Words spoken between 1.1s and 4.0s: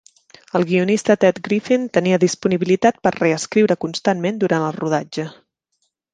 Ted Griffin tenia disponibilitat per "reescriure